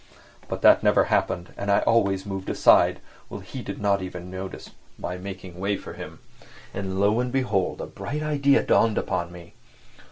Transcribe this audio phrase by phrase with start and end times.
[0.47, 4.71] But that never happened, and I always moved aside, while he did not even notice
[4.97, 6.17] my making way for him.
[6.73, 9.53] And lo and behold a bright idea dawned upon me!